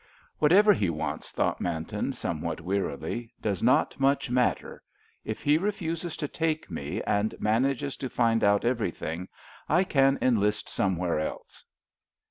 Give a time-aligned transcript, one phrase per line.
[0.39, 4.81] "Whatever he wants," thought Manton, somewhat wearily, "does not much matter.
[5.23, 9.27] If he refuses to take me, and manages to find out everything,
[9.69, 11.63] I can enlist somewhere else."